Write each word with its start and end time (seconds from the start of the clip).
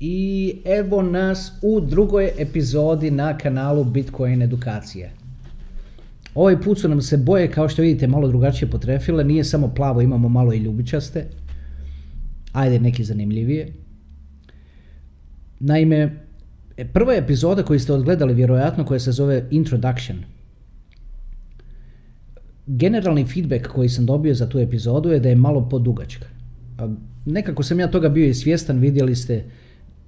I 0.00 0.56
evo 0.64 1.02
nas 1.02 1.52
u 1.62 1.80
drugoj 1.80 2.30
epizodi 2.38 3.10
na 3.10 3.38
kanalu 3.38 3.84
Bitcoin 3.84 4.42
edukacije. 4.42 5.10
Ovaj 6.34 6.60
put 6.60 6.78
su 6.78 6.88
nam 6.88 7.02
se 7.02 7.16
boje, 7.16 7.50
kao 7.50 7.68
što 7.68 7.82
vidite, 7.82 8.06
malo 8.06 8.28
drugačije 8.28 8.70
potrefile. 8.70 9.24
Nije 9.24 9.44
samo 9.44 9.74
plavo, 9.74 10.00
imamo 10.00 10.28
malo 10.28 10.52
i 10.52 10.58
ljubičaste. 10.58 11.24
Ajde, 12.52 12.78
neki 12.80 13.04
zanimljivije. 13.04 13.72
Naime, 15.60 16.24
prva 16.92 17.14
epizoda 17.14 17.62
koju 17.62 17.80
ste 17.80 17.92
odgledali 17.92 18.34
vjerojatno 18.34 18.84
koja 18.84 19.00
se 19.00 19.12
zove 19.12 19.44
Introduction. 19.50 20.18
Generalni 22.66 23.24
feedback 23.26 23.66
koji 23.66 23.88
sam 23.88 24.06
dobio 24.06 24.34
za 24.34 24.48
tu 24.48 24.58
epizodu 24.58 25.10
je 25.10 25.20
da 25.20 25.28
je 25.28 25.36
malo 25.36 25.68
podugačka. 25.68 26.26
Nekako 27.24 27.62
sam 27.62 27.80
ja 27.80 27.90
toga 27.90 28.08
bio 28.08 28.26
i 28.26 28.34
svjestan, 28.34 28.78
vidjeli 28.78 29.16
ste 29.16 29.44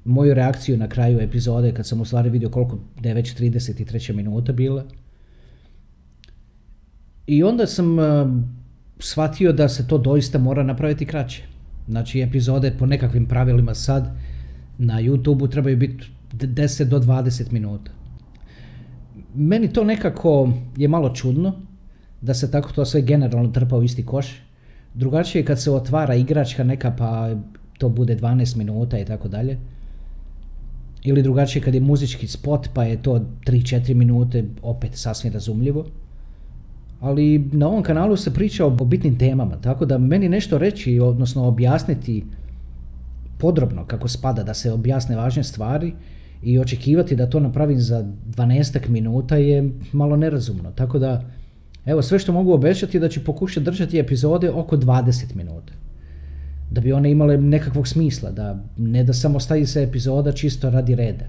moju 0.09 0.35
reakciju 0.35 0.77
na 0.77 0.89
kraju 0.89 1.21
epizode 1.21 1.73
kad 1.75 1.87
sam 1.87 2.01
u 2.01 2.05
stvari 2.05 2.31
vidio 2.31 2.51
koliko 2.51 2.79
da 3.01 3.09
je 3.09 3.15
već 3.15 3.37
33. 3.37 4.13
minuta 4.13 4.53
bila. 4.53 4.85
I 7.27 7.43
onda 7.43 7.67
sam 7.67 7.99
uh, 7.99 8.05
shvatio 8.99 9.53
da 9.53 9.69
se 9.69 9.87
to 9.89 9.99
doista 9.99 10.39
mora 10.39 10.63
napraviti 10.63 11.07
kraće. 11.07 11.43
Znači 11.89 12.23
epizode 12.23 12.73
po 12.79 12.87
nekakvim 12.87 13.27
pravilima 13.27 13.75
sad 13.75 14.11
na 14.79 15.03
YouTube 15.03 15.51
trebaju 15.51 15.77
biti 15.77 16.05
10 16.33 16.85
do 16.85 16.99
20 16.99 17.53
minuta. 17.53 17.91
Meni 19.35 19.73
to 19.73 19.85
nekako 19.85 20.53
je 20.77 20.89
malo 20.89 21.15
čudno 21.15 21.53
da 22.21 22.35
se 22.35 22.51
tako 22.51 22.73
to 22.73 22.85
sve 22.85 23.03
generalno 23.03 23.51
trpa 23.51 23.77
u 23.77 23.83
isti 23.83 24.07
koš. 24.07 24.43
Drugačije 24.95 25.43
je 25.43 25.47
kad 25.47 25.63
se 25.63 25.71
otvara 25.71 26.15
igračka 26.15 26.65
neka 26.65 26.95
pa 26.99 27.37
to 27.79 27.89
bude 27.89 28.17
12 28.17 28.57
minuta 28.57 28.99
i 28.99 29.05
tako 29.05 29.29
dalje. 29.29 29.59
Ili 31.05 31.23
drugačije 31.23 31.63
kad 31.63 31.75
je 31.75 31.81
muzički 31.81 32.27
spot 32.27 32.69
pa 32.75 32.85
je 32.85 33.03
to 33.03 33.21
3-4 33.47 33.95
minute 33.95 34.45
opet 34.63 34.91
sasvim 34.95 35.33
razumljivo. 35.33 35.87
Ali 37.01 37.39
na 37.53 37.69
ovom 37.69 37.83
kanalu 37.83 38.17
se 38.17 38.35
priča 38.35 38.67
o 38.67 38.71
bitnim 38.71 39.19
temama, 39.19 39.57
tako 39.61 39.87
da 39.87 39.99
meni 39.99 40.29
nešto 40.29 40.59
reći, 40.59 41.01
odnosno 41.01 41.45
objasniti 41.45 42.25
podrobno 43.39 43.85
kako 43.87 44.09
spada 44.09 44.43
da 44.43 44.55
se 44.55 44.73
objasne 44.73 45.17
važne 45.17 45.45
stvari 45.45 45.93
i 46.43 46.59
očekivati 46.59 47.17
da 47.17 47.31
to 47.31 47.41
napravim 47.41 47.81
za 47.81 48.05
12 48.27 48.89
minuta 48.89 49.37
je 49.37 49.71
malo 49.93 50.17
nerazumno. 50.17 50.73
Tako 50.73 50.99
da, 50.99 51.25
evo, 51.87 52.03
sve 52.03 52.19
što 52.19 52.33
mogu 52.33 52.53
obećati 52.53 52.97
je 52.97 53.01
da 53.01 53.09
ću 53.09 53.25
pokušati 53.25 53.65
držati 53.65 53.99
epizode 53.99 54.51
oko 54.51 54.77
20 54.77 55.35
minuta 55.35 55.73
da 56.71 56.81
bi 56.81 56.93
one 56.93 57.11
imale 57.11 57.37
nekakvog 57.39 57.89
smisla, 57.89 58.31
da 58.31 58.65
ne 58.77 59.05
da 59.05 59.13
samo 59.13 59.41
stavi 59.41 59.67
se 59.67 59.83
epizoda 59.83 60.33
čisto 60.33 60.71
radi 60.71 60.95
reda. 60.95 61.25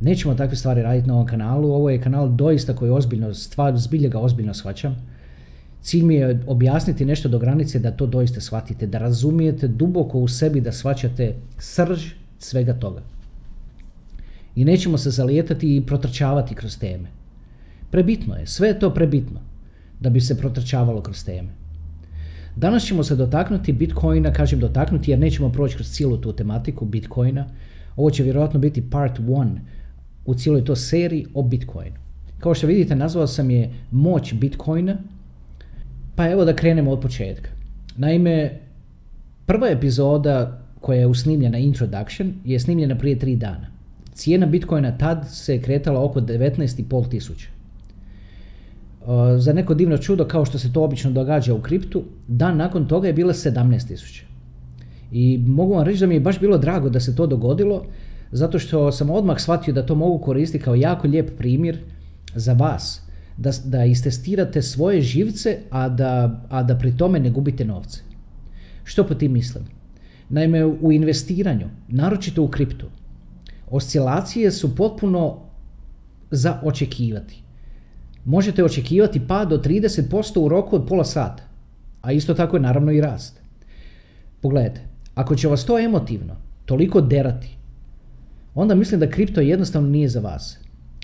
Nećemo 0.00 0.34
takve 0.34 0.56
stvari 0.56 0.82
raditi 0.82 1.08
na 1.08 1.14
ovom 1.14 1.26
kanalu, 1.26 1.72
ovo 1.72 1.90
je 1.90 2.00
kanal 2.00 2.28
doista 2.28 2.76
koji 2.76 2.90
ozbiljno, 2.90 3.34
stvar, 3.34 3.76
zbilje 3.76 4.08
ga 4.08 4.18
ozbiljno 4.18 4.54
shvaćam. 4.54 4.96
Cilj 5.82 6.02
mi 6.02 6.14
je 6.14 6.40
objasniti 6.46 7.04
nešto 7.04 7.28
do 7.28 7.38
granice 7.38 7.78
da 7.78 7.90
to 7.90 8.06
doista 8.06 8.40
shvatite, 8.40 8.86
da 8.86 8.98
razumijete 8.98 9.68
duboko 9.68 10.18
u 10.18 10.28
sebi 10.28 10.60
da 10.60 10.72
shvaćate 10.72 11.34
srž 11.58 12.12
svega 12.38 12.72
toga. 12.72 13.02
I 14.56 14.64
nećemo 14.64 14.98
se 14.98 15.10
zalijetati 15.10 15.76
i 15.76 15.86
protrčavati 15.86 16.54
kroz 16.54 16.78
teme. 16.78 17.08
Prebitno 17.90 18.36
je, 18.36 18.46
sve 18.46 18.68
je 18.68 18.78
to 18.78 18.94
prebitno 18.94 19.40
da 20.00 20.10
bi 20.10 20.20
se 20.20 20.38
protrčavalo 20.38 21.00
kroz 21.00 21.24
teme. 21.24 21.63
Danas 22.56 22.84
ćemo 22.84 23.04
se 23.04 23.16
dotaknuti 23.16 23.72
Bitcoina, 23.72 24.32
kažem 24.32 24.60
dotaknuti 24.60 25.10
jer 25.10 25.18
nećemo 25.18 25.52
proći 25.52 25.74
kroz 25.74 25.90
cijelu 25.90 26.16
tu 26.16 26.32
tematiku 26.32 26.84
Bitcoina. 26.84 27.46
Ovo 27.96 28.10
će 28.10 28.22
vjerojatno 28.22 28.60
biti 28.60 28.90
part 28.90 29.18
1 29.18 29.58
u 30.26 30.34
cijeloj 30.34 30.64
to 30.64 30.76
seriji 30.76 31.26
o 31.34 31.42
Bitcoinu. 31.42 31.96
Kao 32.38 32.54
što 32.54 32.66
vidite, 32.66 32.96
nazvao 32.96 33.26
sam 33.26 33.50
je 33.50 33.70
moć 33.90 34.34
Bitcoina, 34.34 34.96
pa 36.14 36.30
evo 36.30 36.44
da 36.44 36.56
krenemo 36.56 36.90
od 36.90 37.00
početka. 37.00 37.50
Naime, 37.96 38.60
prva 39.46 39.68
epizoda 39.68 40.60
koja 40.80 41.00
je 41.00 41.06
usnimljena 41.06 41.58
Introduction 41.58 42.32
je 42.44 42.60
snimljena 42.60 42.98
prije 42.98 43.18
tri 43.18 43.36
dana. 43.36 43.66
Cijena 44.14 44.46
Bitcoina 44.46 44.98
tad 44.98 45.26
se 45.30 45.60
kretala 45.62 46.04
oko 46.04 46.20
19,5 46.20 47.10
tisuća. 47.10 47.53
Uh, 49.04 49.10
za 49.36 49.52
neko 49.52 49.74
divno 49.74 49.98
čudo 49.98 50.24
kao 50.24 50.44
što 50.44 50.58
se 50.58 50.72
to 50.72 50.82
obično 50.82 51.10
događa 51.10 51.54
u 51.54 51.60
kriptu, 51.60 52.02
dan 52.28 52.56
nakon 52.56 52.88
toga 52.88 53.06
je 53.06 53.12
bila 53.12 53.32
17.000. 53.32 54.22
I 55.12 55.38
mogu 55.46 55.74
vam 55.74 55.84
reći 55.84 56.00
da 56.00 56.06
mi 56.06 56.14
je 56.14 56.20
baš 56.20 56.40
bilo 56.40 56.58
drago 56.58 56.88
da 56.88 57.00
se 57.00 57.16
to 57.16 57.26
dogodilo, 57.26 57.84
zato 58.32 58.58
što 58.58 58.92
sam 58.92 59.10
odmah 59.10 59.40
shvatio 59.40 59.74
da 59.74 59.86
to 59.86 59.94
mogu 59.94 60.18
koristiti 60.18 60.64
kao 60.64 60.74
jako 60.74 61.08
lijep 61.08 61.38
primjer 61.38 61.78
za 62.34 62.52
vas, 62.52 63.02
da, 63.36 63.50
da 63.64 63.84
istestirate 63.84 64.62
svoje 64.62 65.00
živce, 65.00 65.58
a 65.70 65.88
da, 65.88 66.40
a 66.48 66.62
da 66.62 66.78
pri 66.78 66.96
tome 66.96 67.20
ne 67.20 67.30
gubite 67.30 67.64
novce. 67.64 68.00
Što 68.84 69.06
po 69.06 69.14
tim 69.14 69.32
mislim? 69.32 69.64
Naime, 70.28 70.64
u 70.64 70.92
investiranju, 70.92 71.68
naročito 71.88 72.42
u 72.42 72.48
kriptu, 72.48 72.86
oscilacije 73.70 74.50
su 74.50 74.76
potpuno 74.76 75.38
za 76.30 76.60
očekivati 76.62 77.43
možete 78.24 78.64
očekivati 78.64 79.26
pad 79.26 79.48
do 79.48 79.58
30% 79.58 80.38
u 80.38 80.48
roku 80.48 80.76
od 80.76 80.86
pola 80.88 81.04
sata. 81.04 81.42
A 82.02 82.12
isto 82.12 82.34
tako 82.34 82.56
je 82.56 82.60
naravno 82.60 82.92
i 82.92 83.00
rast. 83.00 83.40
Pogledajte, 84.40 84.80
ako 85.14 85.36
će 85.36 85.48
vas 85.48 85.64
to 85.64 85.78
emotivno 85.78 86.36
toliko 86.64 87.00
derati, 87.00 87.56
onda 88.54 88.74
mislim 88.74 89.00
da 89.00 89.10
kripto 89.10 89.40
jednostavno 89.40 89.88
nije 89.88 90.08
za 90.08 90.20
vas. 90.20 90.58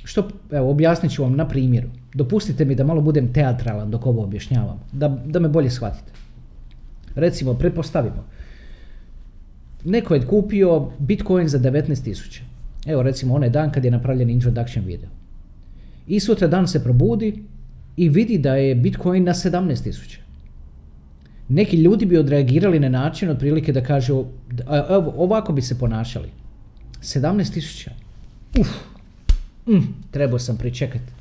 Što, 0.05 0.29
evo, 0.51 0.71
objasnit 0.71 1.13
ću 1.13 1.23
vam 1.23 1.37
na 1.37 1.49
primjeru. 1.49 1.89
Dopustite 2.15 2.65
mi 2.65 2.75
da 2.75 2.85
malo 2.85 3.01
budem 3.01 3.33
teatralan 3.33 3.91
dok 3.91 4.07
ovo 4.07 4.23
objašnjavam, 4.23 4.81
da, 4.93 5.09
da 5.09 5.41
me 5.41 5.49
bolje 5.49 5.71
shvatite. 5.71 6.13
Recimo, 7.15 7.55
pretpostavimo, 7.55 8.25
neko 9.85 10.15
je 10.15 10.27
kupio 10.27 10.91
Bitcoin 10.99 11.49
za 11.49 11.59
19.000. 11.59 12.41
Evo 12.87 13.03
recimo 13.03 13.35
onaj 13.35 13.51
dan 13.51 13.73
kad 13.73 13.85
je 13.85 13.91
napravljen 13.91 14.31
introduction 14.31 14.85
video. 14.85 15.09
I 16.11 16.21
sutra 16.21 16.49
dan 16.49 16.69
se 16.69 16.83
probudi 16.85 17.45
i 17.97 18.09
vidi 18.09 18.39
da 18.39 18.55
je 18.55 18.75
Bitcoin 18.75 19.25
na 19.25 19.35
17.000. 19.35 20.17
Neki 21.49 21.77
ljudi 21.77 22.07
bi 22.07 22.19
odreagirali 22.19 22.81
na 22.81 22.89
način 22.89 23.31
otprilike 23.31 23.73
da 23.73 23.85
kažu 23.85 24.25
evo, 24.91 25.15
ovako 25.17 25.53
bi 25.53 25.63
se 25.63 25.79
ponašali. 25.79 26.29
17.000. 27.03 27.89
Uf, 28.59 28.69
mm, 29.69 29.95
trebao 30.11 30.39
sam 30.39 30.57
pričekati. 30.57 31.13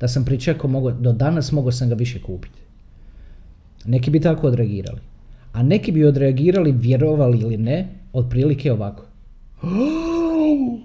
Da 0.00 0.08
sam 0.08 0.24
pričekao 0.24 0.70
mogo, 0.70 0.90
do 0.90 1.12
danas 1.12 1.52
mogao 1.52 1.72
sam 1.72 1.88
ga 1.88 1.94
više 1.94 2.22
kupiti. 2.22 2.58
Neki 3.84 4.10
bi 4.10 4.20
tako 4.20 4.46
odreagirali. 4.46 5.00
A 5.52 5.62
neki 5.62 5.92
bi 5.92 6.04
odreagirali, 6.04 6.72
vjerovali 6.72 7.38
ili 7.38 7.56
ne, 7.56 7.88
otprilike 8.12 8.72
ovako. 8.72 9.06
Oh, 10.46 10.78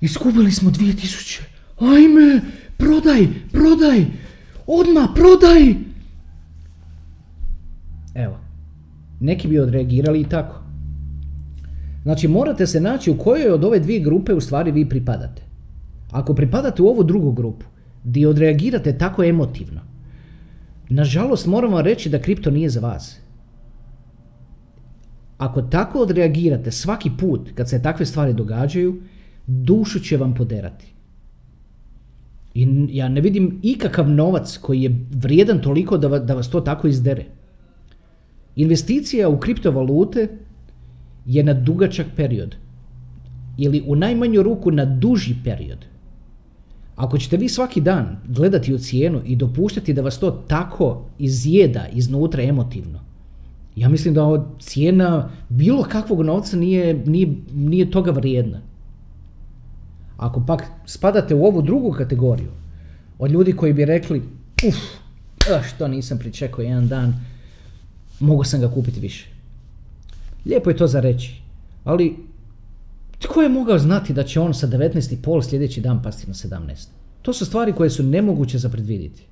iskupili 0.00 0.52
smo 0.52 0.70
2000. 0.70 1.40
Ajme, 1.82 2.40
prodaj, 2.76 3.26
prodaj, 3.52 4.04
odmah 4.66 5.08
prodaj. 5.14 5.74
Evo, 8.14 8.38
neki 9.20 9.48
bi 9.48 9.58
odreagirali 9.58 10.20
i 10.20 10.28
tako. 10.28 10.62
Znači 12.02 12.28
morate 12.28 12.66
se 12.66 12.80
naći 12.80 13.10
u 13.10 13.18
kojoj 13.18 13.50
od 13.50 13.64
ove 13.64 13.78
dvije 13.78 14.00
grupe 14.00 14.34
u 14.34 14.40
stvari 14.40 14.72
vi 14.72 14.88
pripadate. 14.88 15.42
Ako 16.10 16.34
pripadate 16.34 16.82
u 16.82 16.86
ovu 16.86 17.04
drugu 17.04 17.32
grupu, 17.32 17.66
gdje 18.04 18.28
odreagirate 18.28 18.98
tako 18.98 19.24
emotivno, 19.24 19.80
nažalost 20.88 21.46
moram 21.46 21.72
vam 21.72 21.84
reći 21.84 22.10
da 22.10 22.22
kripto 22.22 22.50
nije 22.50 22.70
za 22.70 22.80
vas. 22.80 23.18
Ako 25.38 25.62
tako 25.62 25.98
odreagirate 25.98 26.70
svaki 26.70 27.10
put 27.18 27.50
kad 27.54 27.68
se 27.68 27.82
takve 27.82 28.06
stvari 28.06 28.32
događaju, 28.32 29.02
dušu 29.46 30.00
će 30.00 30.16
vam 30.16 30.34
poderati. 30.34 30.91
I 32.54 32.86
ja 32.90 33.08
ne 33.08 33.20
vidim 33.20 33.58
ikakav 33.62 34.10
novac 34.10 34.56
koji 34.56 34.82
je 34.82 35.06
vrijedan 35.10 35.60
toliko 35.60 35.98
da, 35.98 36.18
da 36.18 36.34
vas 36.34 36.50
to 36.50 36.60
tako 36.60 36.88
izdere. 36.88 37.24
Investicija 38.56 39.28
u 39.28 39.38
kriptovalute 39.40 40.28
je 41.26 41.42
na 41.42 41.54
dugačak 41.54 42.06
period. 42.16 42.56
Ili 43.58 43.82
u 43.86 43.96
najmanju 43.96 44.42
ruku 44.42 44.70
na 44.70 44.84
duži 44.84 45.34
period. 45.44 45.78
Ako 46.96 47.18
ćete 47.18 47.36
vi 47.36 47.48
svaki 47.48 47.80
dan 47.80 48.16
gledati 48.28 48.74
u 48.74 48.78
cijenu 48.78 49.20
i 49.26 49.36
dopuštati 49.36 49.92
da 49.92 50.02
vas 50.02 50.18
to 50.18 50.30
tako 50.30 51.04
izjeda 51.18 51.86
iznutra 51.92 52.42
emotivno, 52.42 53.00
ja 53.76 53.88
mislim 53.88 54.14
da 54.14 54.46
cijena 54.60 55.30
bilo 55.48 55.82
kakvog 55.82 56.22
novca 56.22 56.56
nije, 56.56 56.94
nije, 57.06 57.34
nije 57.54 57.90
toga 57.90 58.10
vrijedna. 58.10 58.60
Ako 60.22 60.46
pak 60.46 60.64
spadate 60.86 61.34
u 61.34 61.44
ovu 61.44 61.62
drugu 61.62 61.92
kategoriju, 61.92 62.50
od 63.18 63.30
ljudi 63.30 63.52
koji 63.52 63.72
bi 63.72 63.84
rekli, 63.84 64.22
uf, 64.68 64.76
što 65.68 65.88
nisam 65.88 66.18
pričekao 66.18 66.62
jedan 66.62 66.88
dan, 66.88 67.14
mogu 68.20 68.44
sam 68.44 68.60
ga 68.60 68.70
kupiti 68.70 69.00
više. 69.00 69.28
Lijepo 70.46 70.70
je 70.70 70.76
to 70.76 70.86
za 70.86 71.00
reći, 71.00 71.42
ali 71.84 72.16
Tko 73.22 73.42
je 73.42 73.48
mogao 73.48 73.78
znati 73.78 74.12
da 74.12 74.24
će 74.24 74.40
on 74.40 74.54
sa 74.54 74.66
19,5 74.66 75.48
sljedeći 75.48 75.80
dan 75.80 76.02
pasti 76.02 76.26
na 76.26 76.34
17? 76.34 76.86
To 77.22 77.32
su 77.32 77.46
stvari 77.46 77.72
koje 77.72 77.90
su 77.90 78.02
nemoguće 78.02 78.58
za 78.58 78.68
predvidjeti. 78.68 79.22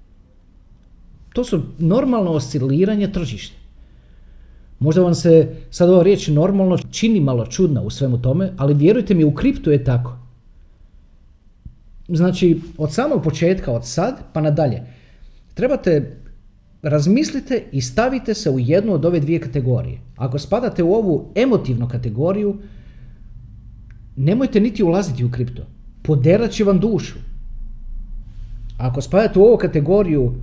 To 1.32 1.44
su 1.44 1.62
normalno 1.78 2.30
osciliranje 2.30 3.12
tržišta. 3.12 3.56
Možda 4.78 5.02
vam 5.02 5.14
se 5.14 5.56
sad 5.70 5.90
ova 5.90 6.02
riječ 6.02 6.28
normalno 6.28 6.78
čini 6.90 7.20
malo 7.20 7.46
čudna 7.46 7.82
u 7.82 7.90
svemu 7.90 8.22
tome, 8.22 8.52
ali 8.56 8.74
vjerujte 8.74 9.14
mi 9.14 9.24
u 9.24 9.34
kriptu 9.34 9.70
je 9.70 9.84
tako. 9.84 10.16
Znači, 12.12 12.60
od 12.78 12.92
samog 12.92 13.22
početka, 13.22 13.72
od 13.72 13.86
sad 13.86 14.14
pa 14.32 14.40
nadalje, 14.40 14.82
trebate 15.54 16.16
razmislite 16.82 17.62
i 17.72 17.80
stavite 17.80 18.34
se 18.34 18.50
u 18.50 18.58
jednu 18.58 18.92
od 18.92 19.04
ove 19.04 19.20
dvije 19.20 19.40
kategorije. 19.40 19.98
Ako 20.16 20.38
spadate 20.38 20.82
u 20.82 20.92
ovu 20.92 21.32
emotivnu 21.34 21.88
kategoriju, 21.88 22.56
nemojte 24.16 24.60
niti 24.60 24.82
ulaziti 24.82 25.24
u 25.24 25.30
kripto. 25.30 25.66
Poderat 26.02 26.50
će 26.50 26.64
vam 26.64 26.80
dušu. 26.80 27.18
Ako 28.78 29.00
spadate 29.00 29.38
u 29.38 29.42
ovu 29.42 29.56
kategoriju 29.58 30.34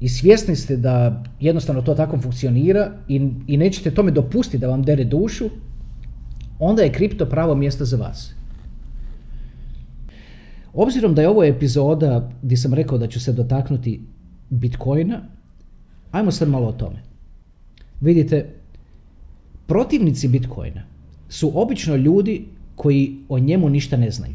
i 0.00 0.08
svjesni 0.08 0.56
ste 0.56 0.76
da 0.76 1.22
jednostavno 1.40 1.82
to 1.82 1.94
tako 1.94 2.18
funkcionira 2.18 2.90
i, 3.08 3.28
i 3.46 3.56
nećete 3.56 3.90
tome 3.90 4.10
dopustiti 4.10 4.58
da 4.58 4.68
vam 4.68 4.82
dere 4.82 5.04
dušu, 5.04 5.50
onda 6.58 6.82
je 6.82 6.92
kripto 6.92 7.26
pravo 7.26 7.54
mjesto 7.54 7.84
za 7.84 7.96
vas. 7.96 8.34
Obzirom 10.74 11.14
da 11.14 11.22
je 11.22 11.28
ovo 11.28 11.44
epizoda 11.44 12.30
gdje 12.42 12.56
sam 12.56 12.74
rekao 12.74 12.98
da 12.98 13.06
ću 13.06 13.20
se 13.20 13.32
dotaknuti 13.32 14.00
Bitcoina, 14.50 15.20
ajmo 16.10 16.30
sad 16.30 16.48
malo 16.48 16.68
o 16.68 16.72
tome. 16.72 17.02
Vidite, 18.00 18.54
protivnici 19.66 20.28
Bitcoina 20.28 20.82
su 21.28 21.52
obično 21.54 21.96
ljudi 21.96 22.44
koji 22.74 23.18
o 23.28 23.38
njemu 23.38 23.68
ništa 23.68 23.96
ne 23.96 24.10
znaju. 24.10 24.34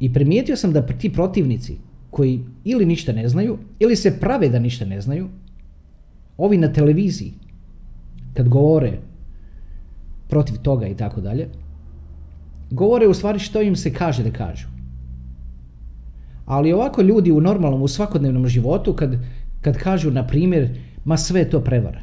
I 0.00 0.12
primijetio 0.12 0.56
sam 0.56 0.72
da 0.72 0.86
ti 0.86 1.12
protivnici 1.12 1.76
koji 2.10 2.40
ili 2.64 2.86
ništa 2.86 3.12
ne 3.12 3.28
znaju, 3.28 3.58
ili 3.78 3.96
se 3.96 4.20
prave 4.20 4.48
da 4.48 4.58
ništa 4.58 4.84
ne 4.84 5.00
znaju, 5.00 5.28
ovi 6.36 6.58
na 6.58 6.72
televiziji, 6.72 7.32
kad 8.34 8.48
govore 8.48 8.98
protiv 10.28 10.56
toga 10.62 10.86
i 10.86 10.96
tako 10.96 11.20
dalje, 11.20 11.48
govore 12.72 13.08
u 13.08 13.14
stvari 13.14 13.38
što 13.38 13.62
im 13.62 13.76
se 13.76 13.92
kaže 13.92 14.22
da 14.22 14.30
kažu. 14.30 14.66
Ali 16.46 16.72
ovako 16.72 17.02
ljudi 17.02 17.32
u 17.32 17.40
normalnom, 17.40 17.82
u 17.82 17.88
svakodnevnom 17.88 18.46
životu, 18.48 18.92
kad, 18.92 19.16
kad 19.60 19.78
kažu, 19.78 20.10
na 20.10 20.26
primjer, 20.26 20.68
ma 21.04 21.16
sve 21.16 21.44
to 21.50 21.60
prevara. 21.60 22.00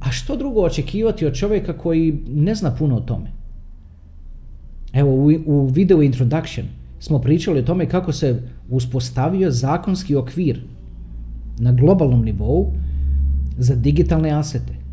A 0.00 0.10
što 0.10 0.36
drugo 0.36 0.60
očekivati 0.60 1.26
od 1.26 1.34
čovjeka 1.34 1.78
koji 1.78 2.18
ne 2.28 2.54
zna 2.54 2.74
puno 2.74 2.96
o 2.96 3.00
tome? 3.00 3.30
Evo, 4.92 5.10
u, 5.10 5.30
u 5.46 5.66
video 5.66 6.02
introduction 6.02 6.66
smo 6.98 7.18
pričali 7.18 7.58
o 7.58 7.62
tome 7.62 7.88
kako 7.88 8.12
se 8.12 8.42
uspostavio 8.70 9.50
zakonski 9.50 10.16
okvir 10.16 10.62
na 11.58 11.72
globalnom 11.72 12.24
nivou 12.24 12.72
za 13.58 13.74
digitalne 13.74 14.30
asete. 14.30 14.83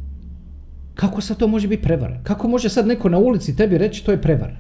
Kako 1.01 1.21
sad 1.21 1.37
to 1.37 1.47
može 1.47 1.67
biti 1.67 1.83
prevara? 1.83 2.19
Kako 2.23 2.47
može 2.47 2.69
sad 2.69 2.87
neko 2.87 3.09
na 3.09 3.17
ulici 3.17 3.55
tebi 3.55 3.77
reći 3.77 4.05
to 4.05 4.11
je 4.11 4.21
prevara? 4.21 4.57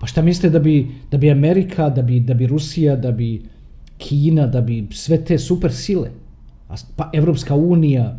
Pa 0.00 0.06
šta 0.06 0.22
mislite 0.22 0.50
da 0.50 0.58
bi, 0.58 0.86
da 1.10 1.18
bi 1.18 1.30
Amerika, 1.30 1.90
da 1.90 2.02
bi, 2.02 2.20
da 2.20 2.34
bi 2.34 2.46
Rusija, 2.46 2.96
da 2.96 3.12
bi 3.12 3.42
Kina, 3.98 4.46
da 4.46 4.60
bi 4.60 4.86
sve 4.90 5.24
te 5.24 5.38
super 5.38 5.72
sile, 5.72 6.10
pa 6.96 7.10
Evropska 7.12 7.54
unija, 7.54 8.18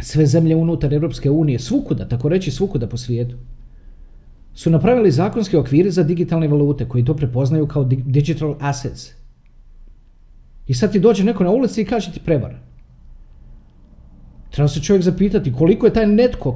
sve 0.00 0.26
zemlje 0.26 0.56
unutar 0.56 0.94
Evropske 0.94 1.30
unije, 1.30 1.58
svukuda, 1.58 2.08
tako 2.08 2.28
reći 2.28 2.50
svukuda 2.50 2.86
po 2.86 2.96
svijetu, 2.96 3.36
su 4.54 4.70
napravili 4.70 5.10
zakonske 5.10 5.58
okvire 5.58 5.90
za 5.90 6.02
digitalne 6.02 6.48
valute 6.48 6.88
koji 6.88 7.04
to 7.04 7.16
prepoznaju 7.16 7.66
kao 7.66 7.84
digital 7.84 8.54
assets. 8.60 9.10
I 10.66 10.74
sad 10.74 10.92
ti 10.92 11.00
dođe 11.00 11.24
neko 11.24 11.44
na 11.44 11.50
ulici 11.50 11.82
i 11.82 11.84
kaže 11.84 12.12
ti 12.12 12.20
prevara. 12.24 12.65
Treba 14.56 14.68
se 14.68 14.80
čovjek 14.80 15.02
zapitati 15.04 15.52
koliko 15.52 15.86
je 15.86 15.92
taj 15.92 16.06
netko 16.06 16.52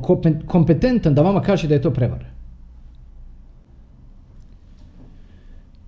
kompetentan 0.47 1.15
da 1.15 1.23
vama 1.23 1.43
kaže 1.43 1.69
da 1.69 1.75
je 1.75 1.83
to 1.83 1.91
prevara. 1.91 2.31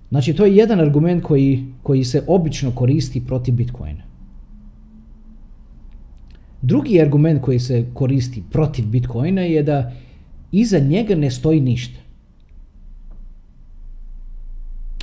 Znači, 0.09 0.33
to 0.33 0.45
je 0.45 0.55
jedan 0.55 0.79
argument 0.79 1.23
koji, 1.23 1.65
koji 1.83 2.03
se 2.03 2.23
obično 2.27 2.71
koristi 2.71 3.25
protiv 3.25 3.55
Bitcoina. 3.55 4.03
Drugi 6.61 7.01
argument 7.01 7.41
koji 7.41 7.59
se 7.59 7.85
koristi 7.93 8.43
protiv 8.51 8.85
Bitcoina 8.85 9.41
je 9.41 9.63
da 9.63 9.91
iza 10.51 10.79
njega 10.79 11.15
ne 11.15 11.31
stoji 11.31 11.61
ništa. 11.61 11.99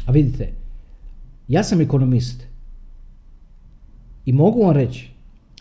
A 0.07 0.13
vidite, 0.13 0.53
ja 1.49 1.63
sam 1.63 1.81
ekonomist 1.81 2.47
i 4.27 4.33
mogu 4.33 4.63
vam 4.63 4.77
reći 4.77 5.09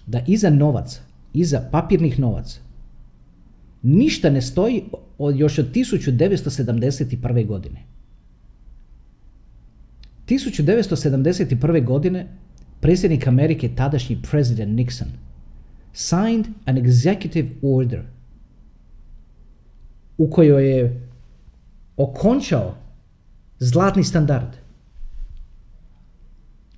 da 0.07 0.21
iza 0.27 0.49
novaca, 0.49 1.08
iza 1.33 1.61
papirnih 1.71 2.19
novaca, 2.19 2.59
ništa 3.81 4.29
ne 4.29 4.41
stoji 4.41 4.83
od, 5.17 5.35
još 5.35 5.59
od 5.59 5.71
1971. 5.73 7.47
godine. 7.47 7.83
1971. 10.27 11.85
godine 11.85 12.27
predsjednik 12.79 13.27
Amerike, 13.27 13.69
tadašnji 13.75 14.21
president 14.31 14.79
Nixon, 14.79 15.07
signed 15.93 16.47
an 16.65 16.77
executive 16.77 17.49
order 17.61 18.01
u 20.17 20.29
kojoj 20.29 20.77
je 20.77 21.09
okončao 21.97 22.75
zlatni 23.59 24.03
standard. 24.03 24.55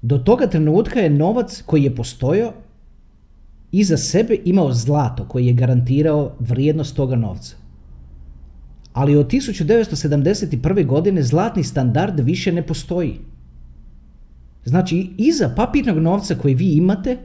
Do 0.02 0.18
toga 0.18 0.48
trenutka 0.48 1.00
je 1.00 1.10
novac 1.10 1.64
koji 1.66 1.84
je 1.84 1.96
postojao 1.96 2.54
iza 3.72 3.98
sebe 3.98 4.38
imao 4.46 4.74
zlato 4.74 5.26
koji 5.28 5.48
je 5.48 5.54
garantirao 5.54 6.36
vrijednost 6.40 6.96
toga 6.96 7.16
novca. 7.16 7.56
Ali 8.94 9.16
od 9.16 9.28
1971. 9.28 10.86
godine 10.86 11.24
zlatni 11.24 11.64
standard 11.64 12.20
više 12.20 12.52
ne 12.52 12.68
postoji. 12.68 13.18
Znači, 14.66 15.10
iza 15.18 15.54
papirnog 15.56 15.98
novca 15.98 16.36
koji 16.36 16.56
vi 16.56 16.74
imate, 16.74 17.18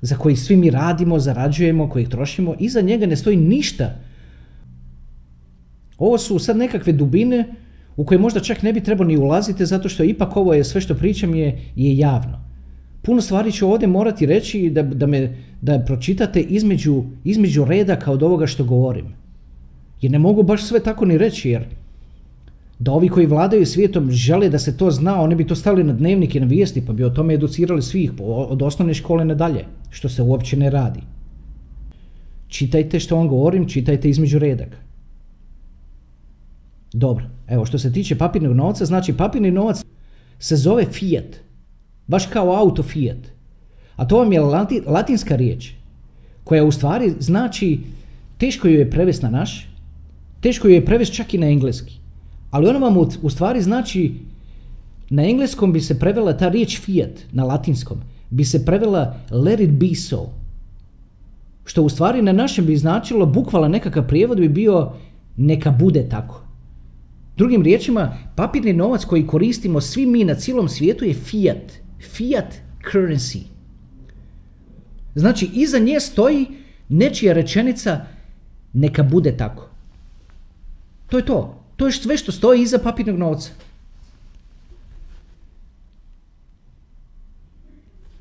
za 0.00 0.16
koji 0.16 0.36
svi 0.36 0.56
mi 0.56 0.70
radimo, 0.70 1.18
zarađujemo, 1.18 1.88
koji 1.88 2.02
ih 2.02 2.08
trošimo, 2.08 2.54
iza 2.58 2.80
njega 2.80 3.06
ne 3.06 3.16
stoji 3.16 3.36
ništa. 3.36 3.98
Ovo 5.98 6.18
su 6.18 6.38
sad 6.38 6.56
nekakve 6.56 6.92
dubine 6.92 7.54
u 7.96 8.04
koje 8.04 8.18
možda 8.18 8.40
čak 8.40 8.62
ne 8.62 8.72
bi 8.72 8.80
trebalo 8.80 9.08
ni 9.08 9.16
ulaziti 9.16 9.66
zato 9.66 9.88
što 9.88 10.04
ipak 10.04 10.36
ovo 10.36 10.54
je 10.54 10.64
sve 10.64 10.80
što 10.80 10.94
pričam 10.94 11.34
je, 11.34 11.60
je 11.76 11.96
javno. 11.98 12.51
Puno 13.02 13.20
stvari 13.20 13.52
ću 13.52 13.68
ovdje 13.68 13.88
morati 13.88 14.26
reći 14.26 14.70
da, 14.70 14.82
da, 14.82 15.06
me, 15.06 15.36
da 15.60 15.78
pročitate 15.86 16.40
između, 16.40 17.02
između 17.24 17.64
redaka 17.64 18.12
od 18.12 18.22
ovoga 18.22 18.46
što 18.46 18.64
govorim. 18.64 19.06
Jer 20.00 20.12
ne 20.12 20.18
mogu 20.18 20.42
baš 20.42 20.64
sve 20.64 20.80
tako 20.80 21.04
ni 21.04 21.18
reći 21.18 21.50
jer 21.50 21.64
da 22.78 22.92
ovi 22.92 23.08
koji 23.08 23.26
vladaju 23.26 23.66
svijetom 23.66 24.10
žele 24.10 24.48
da 24.48 24.58
se 24.58 24.76
to 24.76 24.90
zna, 24.90 25.20
oni 25.20 25.34
bi 25.34 25.46
to 25.46 25.54
stavili 25.54 25.84
na 25.84 25.92
dnevnik 25.92 26.34
i 26.34 26.40
na 26.40 26.46
vijesti 26.46 26.82
pa 26.86 26.92
bi 26.92 27.04
o 27.04 27.10
tome 27.10 27.34
educirali 27.34 27.82
svih 27.82 28.12
od 28.26 28.62
osnovne 28.62 28.94
škole 28.94 29.24
nadalje, 29.24 29.64
što 29.90 30.08
se 30.08 30.22
uopće 30.22 30.56
ne 30.56 30.70
radi. 30.70 31.00
Čitajte 32.48 33.00
što 33.00 33.16
vam 33.16 33.28
govorim, 33.28 33.68
čitajte 33.68 34.10
između 34.10 34.38
redaka. 34.38 34.76
Dobro, 36.92 37.24
evo 37.48 37.66
što 37.66 37.78
se 37.78 37.92
tiče 37.92 38.18
papirnog 38.18 38.56
novca, 38.56 38.84
znači 38.84 39.12
papirni 39.12 39.50
novac 39.50 39.84
se 40.38 40.56
zove 40.56 40.84
fiat, 40.84 41.36
baš 42.12 42.26
kao 42.26 42.52
auto 42.52 42.82
fiat. 42.82 43.32
A 43.96 44.04
to 44.08 44.18
vam 44.18 44.32
je 44.32 44.40
latinska 44.86 45.36
riječ, 45.36 45.72
koja 46.44 46.64
u 46.64 46.72
stvari 46.72 47.14
znači, 47.18 47.78
teško 48.38 48.68
ju 48.68 48.78
je 48.78 48.90
prevesti 48.90 49.24
na 49.24 49.30
naš, 49.30 49.68
teško 50.40 50.68
ju 50.68 50.74
je 50.74 50.84
prevesti 50.84 51.16
čak 51.16 51.34
i 51.34 51.38
na 51.38 51.48
engleski. 51.48 51.98
Ali 52.50 52.68
ona 52.68 52.78
vam 52.78 52.96
u 53.22 53.30
stvari 53.30 53.62
znači, 53.62 54.12
na 55.10 55.24
engleskom 55.24 55.72
bi 55.72 55.80
se 55.80 55.98
prevela 55.98 56.36
ta 56.36 56.48
riječ 56.48 56.80
fiat, 56.80 57.24
na 57.32 57.44
latinskom, 57.44 57.98
bi 58.30 58.44
se 58.44 58.64
prevela 58.64 59.16
let 59.30 59.60
it 59.60 59.70
be 59.70 59.94
so. 59.94 60.28
Što 61.64 61.82
u 61.82 61.88
stvari 61.88 62.22
na 62.22 62.32
našem 62.32 62.66
bi 62.66 62.76
značilo, 62.76 63.26
bukvala 63.26 63.68
nekakav 63.68 64.06
prijevod 64.08 64.38
bi 64.38 64.48
bio 64.48 64.92
neka 65.36 65.70
bude 65.70 66.08
tako. 66.08 66.42
Drugim 67.36 67.62
riječima, 67.62 68.16
papirni 68.36 68.72
novac 68.72 69.04
koji 69.04 69.26
koristimo 69.26 69.80
svi 69.80 70.06
mi 70.06 70.24
na 70.24 70.34
cijelom 70.34 70.68
svijetu 70.68 71.04
je 71.04 71.14
fiat. 71.14 71.81
Fiat 72.02 72.54
currency. 72.92 73.40
Znači, 75.14 75.50
iza 75.54 75.78
nje 75.78 76.00
stoji 76.00 76.46
nečija 76.88 77.32
rečenica 77.32 78.06
neka 78.72 79.02
bude 79.02 79.36
tako. 79.36 79.68
To 81.06 81.16
je 81.16 81.24
to. 81.24 81.62
To 81.76 81.86
je 81.86 81.92
sve 81.92 82.16
što 82.16 82.32
stoji 82.32 82.62
iza 82.62 82.78
papirnog 82.78 83.18
novca. 83.18 83.50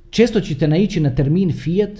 Često 0.09 0.41
ćete 0.41 0.67
naići 0.67 1.00
na 1.00 1.15
termin 1.15 1.53
fiat 1.53 2.00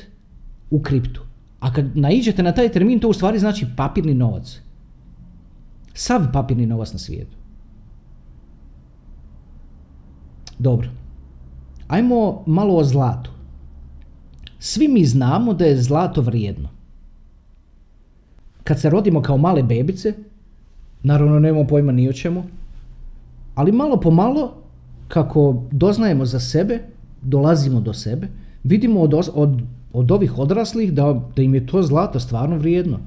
u 0.69 0.81
kriptu. 0.81 1.21
A 1.59 1.73
kad 1.73 1.97
naiđete 1.97 2.43
na 2.43 2.51
taj 2.51 2.71
termin, 2.71 3.00
to 3.00 3.09
u 3.09 3.13
stvari 3.13 3.39
znači 3.39 3.65
papirni 3.77 4.13
novac. 4.13 4.59
Sav 5.93 6.21
papirni 6.33 6.65
novac 6.65 6.93
na 6.93 7.00
svijetu. 7.00 7.38
Dobro. 10.59 10.89
Ajmo 11.91 12.43
malo 12.45 12.75
o 12.75 12.83
zlatu. 12.83 13.31
Svi 14.60 14.88
mi 14.88 15.05
znamo 15.05 15.53
da 15.53 15.65
je 15.65 15.81
zlato 15.81 16.21
vrijedno. 16.21 16.69
Kad 18.63 18.79
se 18.79 18.89
rodimo 18.89 19.21
kao 19.21 19.38
male 19.38 19.63
bebice, 19.63 20.13
naravno 21.03 21.39
nemamo 21.39 21.67
pojma 21.67 21.91
ni 21.91 22.10
o 22.10 22.13
čemu, 22.13 22.43
ali 23.55 23.71
malo 23.71 24.00
po 24.00 24.12
malo, 24.12 24.53
kako 25.07 25.63
doznajemo 25.71 26.25
za 26.25 26.39
sebe, 26.39 26.79
dolazimo 27.21 27.81
do 27.81 27.93
sebe, 27.93 28.27
vidimo 28.63 29.01
od, 29.01 29.13
od, 29.33 29.62
od 29.93 30.12
ovih 30.12 30.39
odraslih 30.39 30.93
da, 30.93 31.21
da 31.36 31.41
im 31.41 31.55
je 31.55 31.67
to 31.67 31.83
zlato 31.83 32.19
stvarno 32.19 32.57
vrijedno. 32.57 33.00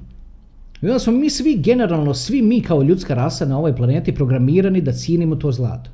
I 0.83 0.87
onda 0.87 0.99
smo 0.99 1.13
mi 1.13 1.31
svi, 1.31 1.57
generalno 1.63 2.15
svi 2.15 2.43
mi 2.43 2.61
kao 2.61 2.83
ljudska 2.83 3.15
rasa 3.15 3.47
na 3.47 3.59
ovoj 3.59 3.77
planeti 3.77 4.15
programirani 4.15 4.81
da 4.81 4.93
cijenimo 4.93 5.37
to 5.37 5.53
zlato. 5.53 5.91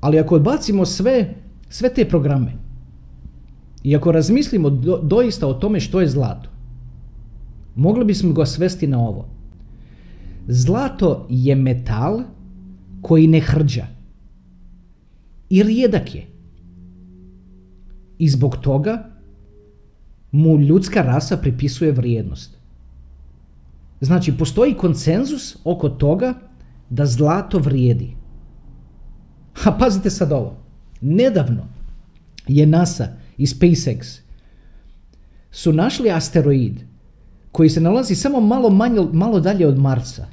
Ali 0.00 0.18
ako 0.18 0.34
odbacimo 0.34 0.84
sve, 0.84 1.34
sve 1.68 1.94
te 1.94 2.08
programe 2.08 2.52
i 3.82 3.96
ako 3.96 4.12
razmislimo 4.12 4.70
doista 5.02 5.46
o 5.46 5.54
tome 5.54 5.80
što 5.80 6.00
je 6.00 6.08
zlato, 6.08 6.50
mogli 7.76 8.04
bismo 8.04 8.32
ga 8.32 8.46
svesti 8.46 8.86
na 8.86 8.98
ovo. 8.98 9.28
Zlato 10.48 11.26
je 11.30 11.54
metal 11.54 12.22
koji 13.02 13.26
ne 13.26 13.40
hrđa 13.40 13.86
i 15.50 15.62
rijedak 15.62 16.14
je. 16.14 16.26
I 18.18 18.28
zbog 18.28 18.56
toga 18.56 19.10
mu 20.32 20.58
ljudska 20.58 21.02
rasa 21.02 21.36
pripisuje 21.36 21.92
vrijednost. 21.92 22.56
Znači, 24.00 24.32
postoji 24.38 24.74
konsenzus 24.74 25.56
oko 25.64 25.88
toga 25.88 26.34
da 26.90 27.06
zlato 27.06 27.58
vrijedi. 27.58 28.16
A 29.64 29.72
pazite 29.72 30.10
sad 30.10 30.32
ovo. 30.32 30.56
Nedavno 31.00 31.66
je 32.48 32.66
NASA 32.66 33.08
i 33.36 33.46
SpaceX 33.46 34.20
su 35.50 35.72
našli 35.72 36.10
asteroid 36.10 36.80
koji 37.52 37.68
se 37.68 37.80
nalazi 37.80 38.14
samo 38.14 38.40
malo, 38.40 38.70
manje, 38.70 39.00
malo 39.12 39.40
dalje 39.40 39.66
od 39.66 39.78
Marsa. 39.78 40.26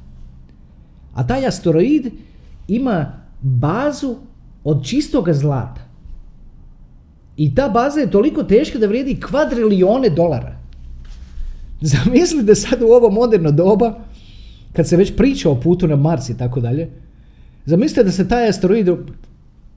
A 1.14 1.26
taj 1.26 1.46
asteroid 1.46 2.12
ima 2.68 3.12
bazu 3.40 4.16
od 4.64 4.84
čistoga 4.84 5.32
zlata. 5.32 5.80
I 7.36 7.54
ta 7.54 7.68
baza 7.68 8.00
je 8.00 8.10
toliko 8.10 8.42
teška 8.42 8.78
da 8.78 8.86
vrijedi 8.86 9.20
kvadrilijone 9.20 10.10
dolara. 10.10 10.56
Zamislite 11.92 12.54
sad 12.54 12.82
u 12.82 12.86
ovo 12.86 13.10
moderno 13.10 13.50
doba, 13.50 13.94
kad 14.72 14.88
se 14.88 14.96
već 14.96 15.16
priča 15.16 15.50
o 15.50 15.60
putu 15.60 15.86
na 15.86 15.96
Mars 15.96 16.28
i 16.28 16.38
tako 16.38 16.60
dalje, 16.60 16.90
zamislite 17.66 18.04
da 18.04 18.10
se 18.10 18.28
taj 18.28 18.48
asteroid 18.48 18.88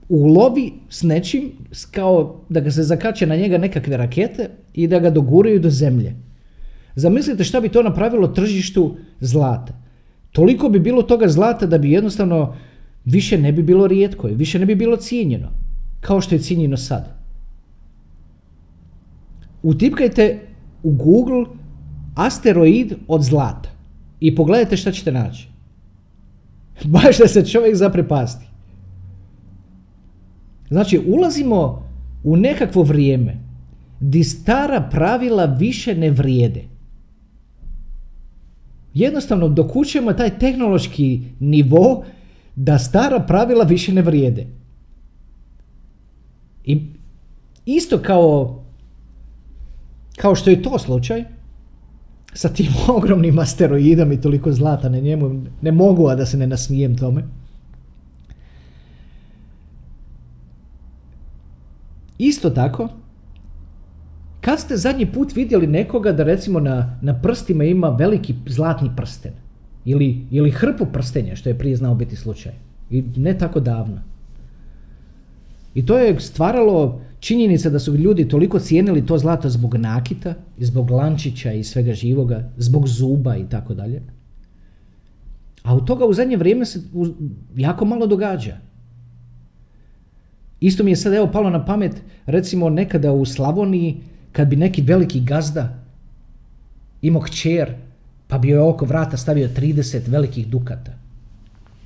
ulovi 0.09 0.73
s 0.89 1.03
nečim, 1.03 1.51
kao 1.91 2.41
da 2.49 2.59
ga 2.59 2.71
se 2.71 2.83
zakače 2.83 3.25
na 3.27 3.35
njega 3.35 3.57
nekakve 3.57 3.97
rakete 3.97 4.49
i 4.73 4.87
da 4.87 4.99
ga 4.99 5.09
doguraju 5.09 5.59
do 5.59 5.69
zemlje. 5.69 6.15
Zamislite 6.95 7.43
šta 7.43 7.61
bi 7.61 7.69
to 7.69 7.83
napravilo 7.83 8.27
tržištu 8.27 8.95
zlata. 9.19 9.73
Toliko 10.31 10.69
bi 10.69 10.79
bilo 10.79 11.01
toga 11.01 11.27
zlata 11.27 11.65
da 11.65 11.77
bi 11.77 11.91
jednostavno 11.91 12.55
više 13.05 13.37
ne 13.37 13.51
bi 13.51 13.63
bilo 13.63 13.87
rijetko, 13.87 14.27
više 14.27 14.59
ne 14.59 14.65
bi 14.65 14.75
bilo 14.75 14.97
cijenjeno, 14.97 15.49
kao 16.01 16.21
što 16.21 16.35
je 16.35 16.41
cijenjeno 16.41 16.77
sad. 16.77 17.17
Utipkajte 19.63 20.39
u 20.83 20.91
Google 20.91 21.45
asteroid 22.15 22.93
od 23.07 23.23
zlata 23.23 23.69
i 24.19 24.35
pogledajte 24.35 24.77
šta 24.77 24.91
ćete 24.91 25.11
naći. 25.11 25.47
Baš 26.83 27.17
da 27.17 27.27
se 27.27 27.45
čovjek 27.45 27.75
zaprepasti. 27.75 28.45
Znači, 30.69 31.01
ulazimo 31.07 31.87
u 32.23 32.37
nekakvo 32.37 32.83
vrijeme 32.83 33.37
di 33.99 34.23
stara 34.23 34.81
pravila 34.91 35.45
više 35.45 35.95
ne 35.95 36.11
vrijede. 36.11 36.63
Jednostavno 38.93 39.49
dokućujemo 39.49 40.13
taj 40.13 40.39
tehnološki 40.39 41.21
nivo 41.39 42.03
da 42.55 42.79
stara 42.79 43.19
pravila 43.19 43.63
više 43.63 43.93
ne 43.93 44.01
vrijede. 44.01 44.47
I 46.65 46.81
isto 47.65 47.97
kao 47.97 48.63
kao 50.15 50.35
što 50.35 50.49
je 50.49 50.61
to 50.61 50.79
slučaj 50.79 51.23
sa 52.37 52.49
tim 52.49 52.69
ogromnim 52.97 53.39
asteroidom 53.39 54.11
i 54.11 54.21
toliko 54.21 54.51
zlata 54.51 54.89
na 54.89 54.99
njemu, 54.99 55.43
ne 55.61 55.71
mogu 55.71 56.07
a 56.07 56.15
da 56.15 56.25
se 56.25 56.37
ne 56.37 56.47
nasmijem 56.47 56.97
tome. 56.97 57.23
Isto 62.17 62.49
tako, 62.49 62.89
kad 64.41 64.59
ste 64.59 64.77
zadnji 64.77 65.05
put 65.05 65.35
vidjeli 65.35 65.67
nekoga 65.67 66.11
da 66.11 66.23
recimo 66.23 66.59
na, 66.59 66.99
na 67.01 67.21
prstima 67.21 67.63
ima 67.63 67.89
veliki 67.89 68.35
zlatni 68.45 68.89
prsten 68.95 69.33
ili, 69.85 70.25
ili 70.31 70.51
hrpu 70.51 70.85
prstenja, 70.93 71.35
što 71.35 71.49
je 71.49 71.57
prije 71.57 71.75
znao 71.75 71.95
biti 71.95 72.15
slučaj. 72.15 72.53
I 72.89 73.03
ne 73.15 73.37
tako 73.37 73.59
davno. 73.59 74.01
I 75.77 75.85
to 75.85 75.97
je 75.97 76.19
stvaralo 76.19 77.01
činjenica 77.19 77.69
da 77.69 77.79
su 77.79 77.95
ljudi 77.95 78.27
toliko 78.27 78.59
cijenili 78.59 79.05
to 79.05 79.17
zlato 79.17 79.49
zbog 79.49 79.75
nakita, 79.75 80.33
zbog 80.57 80.91
lančića 80.91 81.51
i 81.53 81.63
svega 81.63 81.93
živoga, 81.93 82.49
zbog 82.57 82.87
zuba 82.87 83.35
i 83.37 83.45
tako 83.49 83.73
dalje. 83.73 84.01
A 85.63 85.75
od 85.75 85.85
toga 85.85 86.05
u 86.05 86.13
zadnje 86.13 86.37
vrijeme 86.37 86.65
se 86.65 86.81
jako 87.55 87.85
malo 87.85 88.07
događa. 88.07 88.57
Isto 90.59 90.83
mi 90.83 90.91
je 90.91 90.95
sad 90.95 91.13
evo 91.13 91.29
palo 91.33 91.49
na 91.49 91.65
pamet, 91.65 92.01
recimo 92.25 92.69
nekada 92.69 93.11
u 93.13 93.25
Slavoniji, 93.25 93.97
kad 94.31 94.47
bi 94.47 94.55
neki 94.55 94.81
veliki 94.81 95.21
gazda 95.21 95.83
imao 97.01 97.21
kćer, 97.21 97.75
pa 98.27 98.37
bi 98.37 98.49
joj 98.49 98.69
oko 98.69 98.85
vrata 98.85 99.17
stavio 99.17 99.47
30 99.47 100.09
velikih 100.09 100.47
dukata. 100.47 100.91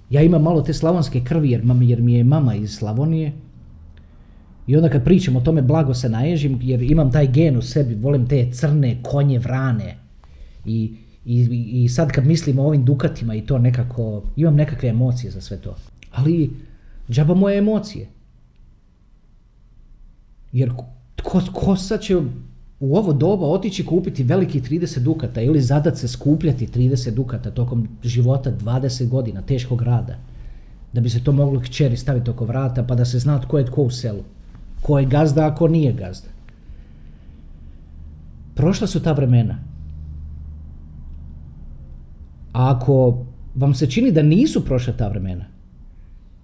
Ja 0.09 0.21
imam 0.21 0.43
malo 0.43 0.61
te 0.61 0.73
slavonske 0.73 1.23
krvi 1.23 1.51
jer, 1.51 1.61
jer 1.81 2.01
mi 2.01 2.13
je 2.13 2.23
mama 2.23 2.55
iz 2.55 2.75
Slavonije. 2.75 3.31
I 4.67 4.75
onda 4.75 4.89
kad 4.89 5.03
pričam 5.03 5.35
o 5.35 5.41
tome 5.41 5.61
blago 5.61 5.93
se 5.93 6.09
naježim 6.09 6.59
jer 6.61 6.81
imam 6.81 7.11
taj 7.11 7.27
gen 7.27 7.57
u 7.57 7.61
sebi, 7.61 7.95
volim 7.95 8.27
te 8.27 8.51
crne 8.51 8.99
konje 9.03 9.39
vrane. 9.39 9.97
I, 10.65 10.93
i, 11.25 11.81
i 11.83 11.89
sad 11.89 12.11
kad 12.11 12.25
mislim 12.25 12.59
o 12.59 12.63
ovim 12.63 12.85
dukatima 12.85 13.35
i 13.35 13.41
to 13.41 13.57
nekako, 13.57 14.23
imam 14.35 14.55
nekakve 14.55 14.89
emocije 14.89 15.31
za 15.31 15.41
sve 15.41 15.57
to. 15.57 15.75
Ali 16.11 16.49
džaba 17.09 17.33
moje 17.33 17.57
emocije. 17.57 18.07
Jer 20.51 20.71
tko, 21.15 21.41
tko 21.41 21.75
sad 21.75 22.01
će 22.01 22.17
u 22.79 22.97
ovo 22.97 23.13
doba 23.13 23.45
otići 23.45 23.85
kupiti 23.85 24.23
veliki 24.23 24.61
30 24.61 24.99
dukata 24.99 25.41
ili 25.41 25.61
zadat 25.61 25.97
se 25.97 26.07
skupljati 26.07 26.67
30 26.67 27.11
dukata 27.11 27.51
tokom 27.51 27.87
života 28.03 28.51
20 28.51 29.07
godina 29.07 29.41
teškog 29.41 29.81
rada. 29.81 30.17
Da 30.93 31.01
bi 31.01 31.09
se 31.09 31.23
to 31.23 31.31
moglo 31.31 31.59
kćeri 31.59 31.97
staviti 31.97 32.29
oko 32.29 32.45
vrata 32.45 32.83
pa 32.83 32.95
da 32.95 33.05
se 33.05 33.19
zna 33.19 33.41
tko 33.41 33.57
je 33.57 33.65
tko 33.65 33.81
u 33.81 33.89
selu. 33.89 34.23
Ko 34.81 34.99
je 34.99 35.05
gazda, 35.05 35.47
a 35.47 35.55
ko 35.55 35.67
nije 35.67 35.93
gazda. 35.93 36.29
Prošla 38.55 38.87
su 38.87 39.03
ta 39.03 39.11
vremena. 39.11 39.57
A 42.53 42.75
ako 42.75 43.25
vam 43.55 43.73
se 43.73 43.89
čini 43.89 44.11
da 44.11 44.21
nisu 44.21 44.65
prošla 44.65 44.93
ta 44.93 45.07
vremena, 45.07 45.45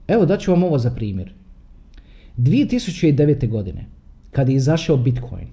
evo 0.08 0.26
daću 0.26 0.52
vam 0.52 0.64
ovo 0.64 0.78
za 0.80 0.92
primjer. 0.92 1.34
2009. 2.38 3.50
godine 3.50 3.86
kad 4.32 4.50
je 4.50 4.56
izašao 4.56 4.98
Bitcoin. 4.98 5.48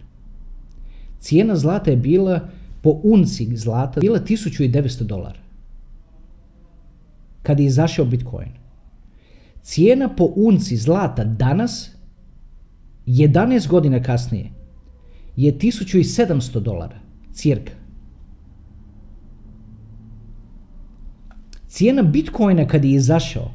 Cijena 1.19 1.57
zlata 1.57 1.91
je 1.91 1.97
bila 1.97 2.49
po 2.83 3.01
unci 3.03 3.57
zlata 3.57 4.01
bila 4.01 4.21
1900 4.21 5.03
dolara. 5.03 5.39
Kad 7.43 7.61
je 7.61 7.67
izašao 7.67 8.05
Bitcoin. 8.05 8.49
Cijena 9.63 10.09
po 10.17 10.33
unci 10.37 10.77
zlata 10.77 11.25
danas, 11.25 11.91
11 13.15 13.69
godina 13.69 14.03
kasnije, 14.03 14.51
je 15.37 15.59
1700 15.59 16.61
dolara. 16.61 16.97
Cirka. 17.33 17.73
Cijena 21.67 22.03
Bitcoina 22.03 22.67
kad 22.67 22.85
je 22.85 22.91
izašao, 22.91 23.51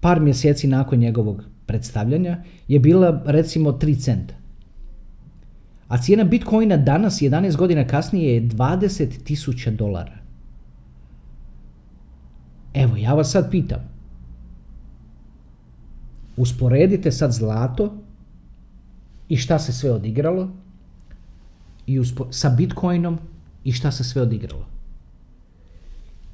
par 0.00 0.20
mjeseci 0.20 0.66
nakon 0.66 0.98
njegovog 0.98 1.44
predstavljanja, 1.66 2.42
je 2.68 2.78
bila 2.78 3.22
recimo 3.26 3.72
3 3.72 4.00
centa. 4.00 4.34
A 5.88 5.98
cijena 5.98 6.24
Bitcoina 6.24 6.76
danas, 6.76 7.20
11 7.22 7.56
godina 7.56 7.86
kasnije, 7.86 8.34
je 8.34 8.42
20.000 8.42 9.76
dolara. 9.76 10.18
Evo, 12.74 12.96
ja 12.96 13.14
vas 13.14 13.30
sad 13.30 13.50
pitam. 13.50 13.80
Usporedite 16.36 17.12
sad 17.12 17.32
zlato 17.32 17.99
i 19.30 19.36
šta 19.36 19.58
se 19.58 19.72
sve 19.72 19.92
odigralo 19.92 20.48
i 21.86 22.00
sa 22.30 22.48
Bitcoinom 22.48 23.18
i 23.64 23.72
šta 23.72 23.92
se 23.92 24.04
sve 24.04 24.22
odigralo. 24.22 24.66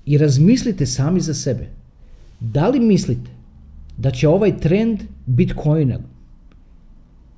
I 0.07 0.19
razmislite 0.19 0.87
sami 0.87 1.21
za 1.21 1.35
sebe. 1.35 1.69
Da 2.41 2.69
li 2.69 2.81
mislite 2.81 3.31
da 3.97 4.11
će 4.11 4.29
ovaj 4.29 4.57
trend 4.61 5.03
Bitcoina, 5.27 5.99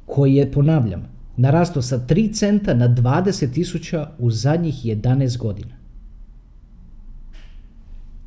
koji 0.06 0.34
je, 0.34 0.52
ponavljam, 0.52 1.02
narastao 1.36 1.82
sa 1.82 1.98
3 1.98 2.34
centa 2.34 2.74
na 2.74 2.88
20 2.88 3.52
tisuća 3.54 4.10
u 4.18 4.30
zadnjih 4.30 4.74
11 4.74 5.38
godina. 5.38 5.74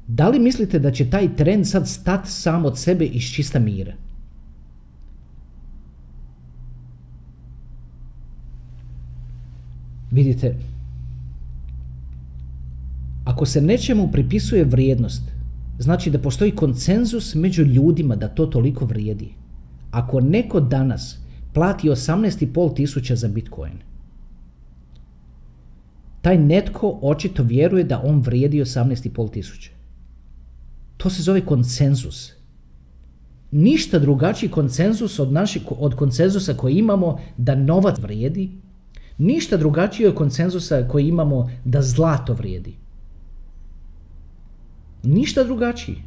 Da 0.07 0.29
li 0.29 0.39
mislite 0.39 0.79
da 0.79 0.91
će 0.91 1.09
taj 1.09 1.35
trend 1.35 1.67
sad 1.67 1.88
stat 1.88 2.27
sam 2.27 2.65
od 2.65 2.79
sebe 2.79 3.05
iz 3.05 3.23
čista 3.23 3.59
mira? 3.59 3.93
Vidite, 10.11 10.55
ako 13.25 13.45
se 13.45 13.61
nečemu 13.61 14.11
pripisuje 14.11 14.63
vrijednost, 14.63 15.21
znači 15.79 16.09
da 16.09 16.19
postoji 16.19 16.51
konsenzus 16.51 17.35
među 17.35 17.63
ljudima 17.63 18.15
da 18.15 18.27
to 18.27 18.45
toliko 18.45 18.85
vrijedi. 18.85 19.29
Ako 19.91 20.19
neko 20.19 20.59
danas 20.59 21.17
plati 21.53 21.89
18,5 21.89 22.75
tisuća 22.75 23.15
za 23.15 23.27
Bitcoin, 23.27 23.73
taj 26.21 26.37
netko 26.37 26.99
očito 27.01 27.43
vjeruje 27.43 27.83
da 27.83 28.01
on 28.03 28.19
vrijedi 28.21 28.61
18,5 28.61 29.31
tisuća. 29.31 29.71
To 30.97 31.09
se 31.09 31.23
zove 31.23 31.45
konsenzus. 31.45 32.33
Ništa 33.51 33.99
drugačiji 33.99 34.49
konsenzus 34.49 35.19
od, 35.19 35.31
našeg, 35.31 35.63
od 35.69 35.95
konsenzusa 35.95 36.53
koji 36.53 36.75
imamo 36.75 37.19
da 37.37 37.55
novac 37.55 37.99
vrijedi, 37.99 38.60
ništa 39.21 39.57
drugačije 39.57 40.09
od 40.09 40.15
konsenzusa 40.15 40.87
koji 40.87 41.07
imamo 41.07 41.49
da 41.65 41.81
zlato 41.81 42.33
vrijedi. 42.33 42.75
Ništa 45.03 45.43
drugačiji. 45.43 46.03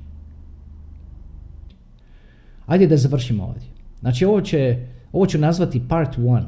Ajde 2.66 2.86
da 2.86 2.96
završimo 2.96 3.44
ovdje. 3.44 3.68
Znači 4.00 4.24
ovo, 4.24 4.40
će, 4.40 4.86
ovo 5.12 5.26
ću 5.26 5.38
nazvati 5.38 5.82
part 5.88 6.16
1 6.18 6.44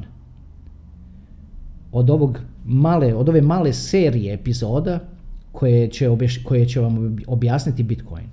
od, 1.92 2.10
ovog 2.10 2.38
male, 2.64 3.14
od 3.14 3.28
ove 3.28 3.40
male 3.42 3.72
serije 3.72 4.34
epizoda 4.34 5.00
koje 5.52 5.90
će, 5.90 6.10
koje 6.44 6.68
će 6.68 6.80
vam 6.80 7.16
objasniti 7.26 7.82
Bitcoin. 7.82 8.26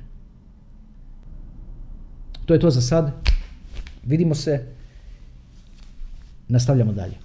To 2.45 2.53
je 2.53 2.59
to 2.59 2.69
za 2.69 2.81
sad. 2.81 3.11
Vidimo 4.03 4.35
se. 4.35 4.65
Nastavljamo 6.47 6.93
dalje. 6.93 7.22